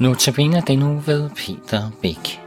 [0.00, 2.39] Nu tabiner den nu ved Peter Bæk.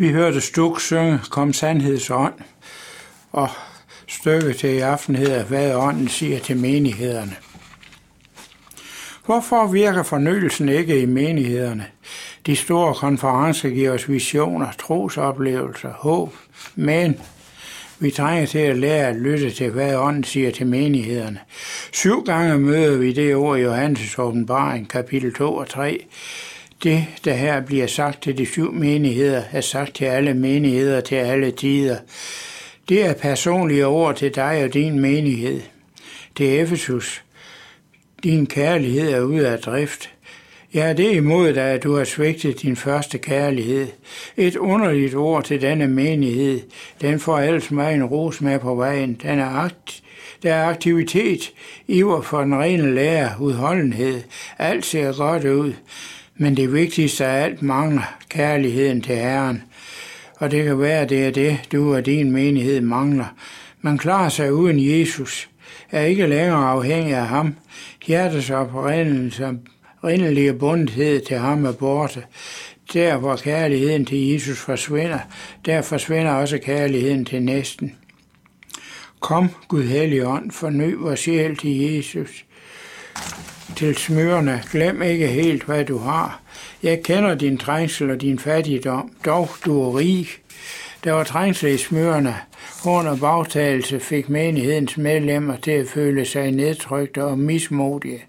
[0.00, 2.34] Vi hørte Stuk synge Kom sandhedsånd,
[3.32, 3.48] og
[4.08, 7.36] stykket til i aften hedder, hvad ånden siger til menighederne.
[9.26, 11.86] Hvorfor virker fornyelsen ikke i menighederne?
[12.46, 16.34] De store konferencer giver os visioner, trosoplevelser, håb,
[16.74, 17.20] men
[17.98, 21.40] vi trænger til at lære at lytte til, hvad ånden siger til menighederne.
[21.92, 26.04] Syv gange møder vi det ord i Johannes åbenbaring, kapitel 2 og 3.
[26.82, 31.14] Det, der her bliver sagt til de syv menigheder, er sagt til alle menigheder til
[31.14, 31.96] alle tider.
[32.88, 35.60] Det er personlige ord til dig og din menighed.
[36.38, 37.22] Det er Efesus.
[38.22, 40.10] Din kærlighed er ude af drift.
[40.74, 43.86] Ja, det er imod dig, at du har svigtet din første kærlighed.
[44.36, 46.60] Et underligt ord til denne menighed.
[47.00, 49.20] Den får ellers mig en ros med på vejen.
[49.22, 50.02] Den er akt,
[50.42, 51.52] der er aktivitet,
[51.88, 54.22] iver for den rene lære, udholdenhed.
[54.58, 55.72] Alt ser godt ud.
[56.42, 59.62] Men det vigtigste af alt mangler kærligheden til Herren.
[60.36, 63.34] Og det kan være, det er det, du og din menighed mangler.
[63.80, 65.48] Man klarer sig uden Jesus,
[65.90, 67.54] er ikke længere afhængig af ham.
[68.06, 72.22] Hjertets oprindelige bundhed til ham er borte.
[72.92, 75.18] Der, hvor kærligheden til Jesus forsvinder,
[75.66, 77.96] der forsvinder også kærligheden til næsten.
[79.20, 82.44] Kom, Gud Helligånd, forny vores sjæl til Jesus
[83.80, 84.62] til smørene.
[84.72, 86.40] Glem ikke helt, hvad du har.
[86.82, 90.28] Jeg kender din trængsel og din fattigdom, dog du er rig.
[91.04, 92.36] Der var trængsel i smørene.
[92.84, 98.24] og bagtagelse fik menighedens medlemmer til at føle sig nedtrykte og mismodige.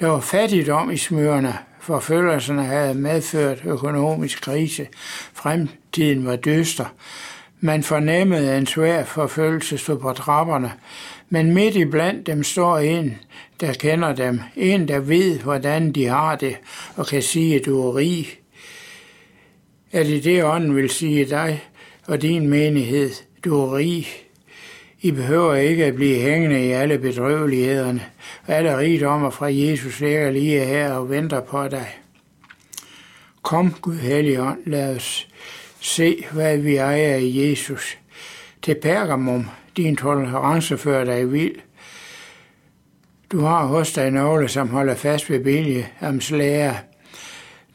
[0.00, 1.54] Der var fattigdom i smørene.
[1.80, 4.86] Forfølgelserne havde medført økonomisk krise.
[5.34, 6.94] Fremtiden var dyster.
[7.60, 10.72] Man fornemmede en svær forfølgelse stod på trapperne,
[11.28, 13.18] men midt i blandt dem står en,
[13.60, 14.40] der kender dem.
[14.56, 16.56] En, der ved, hvordan de har det,
[16.96, 18.26] og kan sige, at du er rig.
[19.92, 21.64] Er det det, ånden vil sige dig
[22.06, 23.10] og din menighed?
[23.44, 24.06] Du er rig.
[25.00, 28.02] I behøver ikke at blive hængende i alle bedrøvelighederne.
[28.46, 31.88] Alle rigdommer fra Jesus ligger lige her og venter på dig.
[33.42, 35.28] Kom, Gud Helligånd, lad os
[35.80, 37.98] se, hvad vi ejer i Jesus.
[38.62, 39.46] Til Pergamum,
[39.78, 41.54] din tolerance fører dig vild.
[43.32, 46.76] Du har hos dig nogle, som holder fast ved Biliams lære.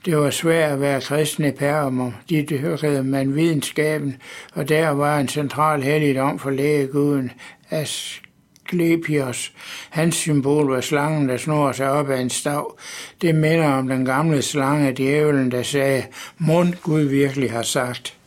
[0.06, 2.14] Det var svært at være kristne i Pergamum.
[2.30, 4.18] De dyrkede man videnskaben,
[4.54, 7.32] og der var en central helligdom for lægeguden
[7.70, 9.54] Asklepios.
[9.90, 12.78] Hans symbol var slangen, der snor sig op af en stav.
[13.22, 16.04] Det minder om den gamle slange, djævelen, der sagde,
[16.38, 18.18] mund Gud virkelig har sagt.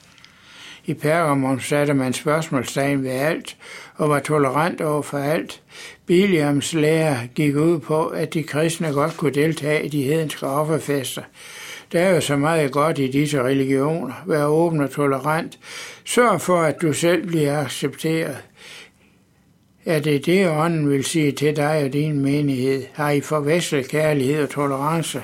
[0.89, 3.57] I Pergamon satte man spørgsmålstegn ved alt
[3.97, 5.63] og var tolerant over for alt.
[6.07, 11.23] Biliams lære gik ud på, at de kristne godt kunne deltage i de hedenske offerfester.
[11.93, 14.15] Der er jo så meget godt i disse religioner.
[14.27, 15.59] Vær åben og tolerant.
[16.05, 18.37] Sørg for, at du selv bliver accepteret.
[19.87, 22.85] Er det det, ånden vil sige til dig og din menighed?
[22.93, 25.23] Har I forvekslet kærlighed og tolerance?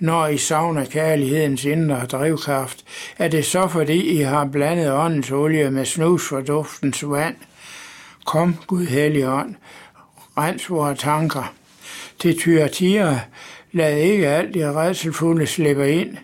[0.00, 2.84] Når I savner kærlighedens indre drivkraft,
[3.18, 7.36] er det så fordi I har blandet åndens olie med snus for duftens vand.
[8.24, 9.54] Kom, Gud Helligånd,
[10.38, 11.54] rens vores tanker.
[12.18, 13.18] Til Thyatira,
[13.72, 16.16] lad ikke alt det redselfulde slippe ind.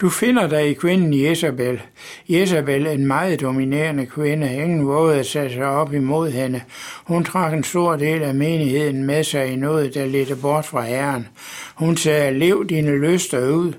[0.00, 1.80] Du finder dig i kvinden Jezabel.
[2.28, 4.54] Jezabel en meget dominerende kvinde.
[4.54, 6.62] Ingen vågede at sætte sig op imod hende.
[7.04, 10.82] Hun trak en stor del af menigheden med sig i noget, der ledte bort fra
[10.82, 11.28] Herren.
[11.74, 13.72] Hun sagde, lev dine lyster ud.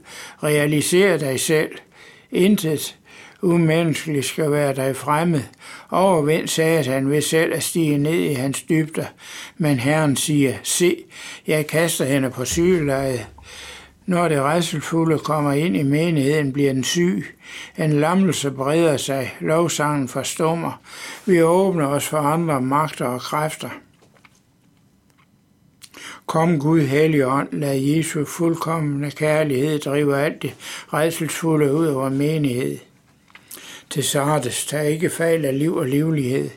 [0.44, 1.71] Realiser dig selv.
[2.31, 2.95] Intet
[3.42, 5.42] umenneskeligt skal være dig fremmed.
[5.92, 9.06] Overvind satan ved selv at stige ned i hans dybder.
[9.57, 10.95] Men Herren siger, se,
[11.48, 13.27] jeg kaster hende på sygelejet.
[14.09, 17.25] Når det rejselfulde kommer ind i menigheden, bliver den syg.
[17.77, 20.81] En lammelse breder sig, lovsangen forstummer.
[21.25, 23.69] Vi åbner os for andre magter og kræfter.
[26.25, 30.56] Kom Gud, Hellige Ånd, lad Jesu fuldkommende kærlighed drive alt det
[30.94, 32.77] redselsfulde ud over menighed.
[33.89, 36.50] Til Sardes, tag ikke fejl af liv og livlighed.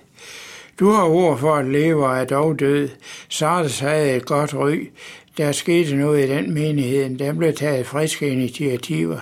[0.81, 2.89] Du har ord for at leve og er dog død.
[3.29, 4.89] Sardes havde et godt ry.
[5.37, 7.19] Der skete noget i den menighed.
[7.19, 9.19] Der blev taget friske initiativer.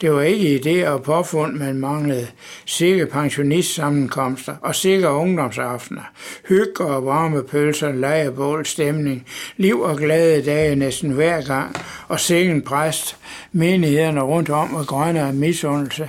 [0.00, 2.26] Det var ikke idéer og påfund, man manglede.
[2.66, 6.02] Sikke pensionistsammenkomster og sikre ungdomsaftener.
[6.48, 9.26] Hygge og varme pølser, lejebål, stemning.
[9.56, 11.76] Liv og glade dage næsten hver gang.
[12.08, 13.16] Og sengen præst.
[13.52, 16.08] Menighederne rundt om og grønne af misundelse.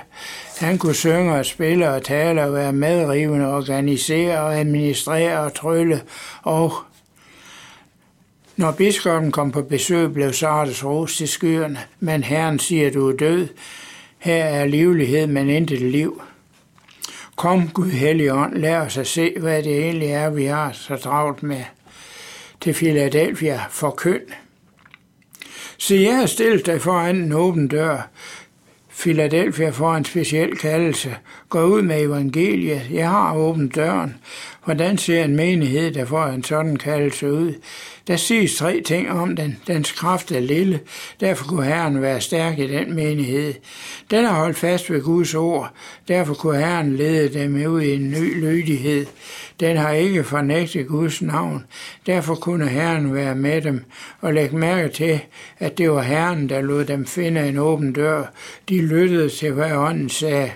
[0.59, 6.01] Han kunne synge og spille og tale og være medrivende, organisere og administrere og trylle
[6.44, 6.74] og
[8.59, 13.15] når biskoppen kom på besøg, blev Sardes ros til skyerne, men Herren siger, du er
[13.15, 13.47] død.
[14.17, 16.21] Her er livlighed, men intet liv.
[17.35, 20.95] Kom, Gud Hellige Ånd, lad os at se, hvad det egentlig er, vi har så
[20.97, 21.63] travlt med.
[22.61, 24.21] Til Philadelphia for køn.
[25.77, 28.09] Så jeg har stillet dig foran en åben dør.
[29.00, 31.15] Philadelphia får en speciel kaldelse.
[31.50, 32.88] Gå ud med evangeliet.
[32.91, 34.15] Jeg har åbent døren.
[34.69, 37.54] Hvordan ser en menighed, der får en sådan kaldelse ud?
[38.07, 39.57] Der siges tre ting om den.
[39.68, 40.80] Dens kraft er lille.
[41.19, 43.54] Derfor kunne Herren være stærk i den menighed.
[44.12, 45.74] Den har holdt fast ved Guds ord.
[46.07, 49.06] Derfor kunne Herren lede dem ud i en ny lydighed.
[49.60, 51.66] Den har ikke fornægtet Guds navn.
[52.06, 53.83] Derfor kunne Herren være med dem
[54.21, 55.19] og lægge mærke til,
[55.60, 58.24] at det var Herren, der lod dem finde en åben dør.
[58.69, 60.51] De lyttede til, hvad ånden sagde.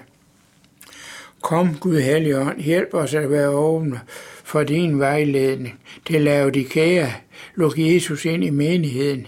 [1.43, 3.99] Kom, Gud Helligånd, hjælp os at være åbne
[4.43, 5.79] for din vejledning.
[6.05, 7.07] Til Laodikea,
[7.55, 9.27] luk Jesus ind i menigheden.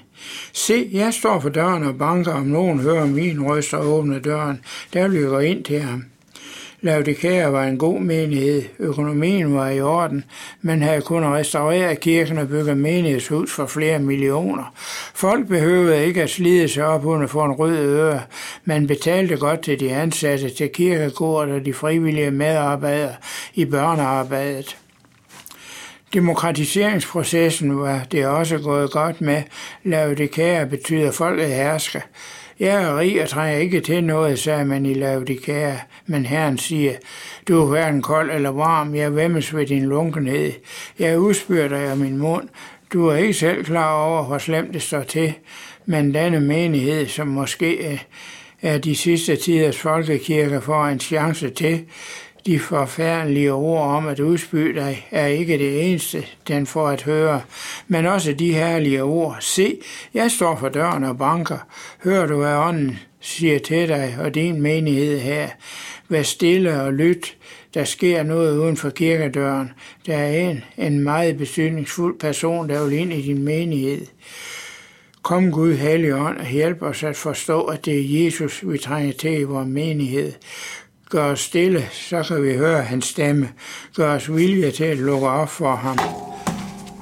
[0.54, 4.62] Se, jeg står for døren og banker, om nogen hører min røst og åbner døren.
[4.94, 6.04] Der vil jeg gå ind til ham.
[6.86, 8.64] Laodikea var en god menighed.
[8.80, 10.24] Økonomien var i orden.
[10.62, 14.74] Man havde kun restaureret kirken og bygget menighedshus for flere millioner.
[15.16, 18.22] Folk behøvede ikke at slide sig op under for en rød øre.
[18.66, 23.14] Man betalte godt til de ansatte, til kirkegården og de frivillige medarbejdere
[23.54, 24.78] i børnearbejdet.
[26.14, 29.44] Demokratiseringsprocessen var det også gået godt med.
[29.84, 32.02] Laodikea betyder folket hersker.
[32.60, 35.76] Jeg er rig og trænger ikke til noget, sagde man i Laodikea,
[36.06, 36.94] men Herren siger,
[37.48, 40.52] du er hverken kold eller varm, jeg vemmes ved din lunkenhed.
[41.00, 42.50] Jeg udspyrer dig af min mund.
[42.94, 45.34] Du er ikke selv klar over, hvor slemt det står til,
[45.86, 48.02] men denne menighed, som måske
[48.62, 51.86] er de sidste tiders folkekirke, får en chance til,
[52.46, 57.42] de forfærdelige ord om at udspy dig er ikke det eneste, den får at høre,
[57.88, 59.38] men også de herlige ord.
[59.40, 59.78] Se,
[60.14, 61.58] jeg står for døren og banker.
[62.04, 65.50] Hører du, hvad ånden siger til dig og din menighed her.
[66.10, 67.38] Vær stille og lyt.
[67.74, 69.72] Der sker noget uden for kirkedøren.
[70.06, 74.06] Der er en, en meget betydningsfuld person, der vil ind i din menighed.
[75.22, 79.40] Kom Gud, Helligånd, og hjælp os at forstå, at det er Jesus, vi trænger til
[79.40, 80.34] i vores menighed.
[81.10, 83.50] Gør os stille, så kan vi høre hans stemme.
[83.96, 85.98] Gør os vilje til at lukke op for ham.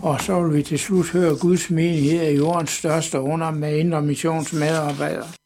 [0.01, 4.01] Og så vil vi til slut høre Guds menighed i jordens største under med Indre
[4.01, 5.42] Missions medarbejdere.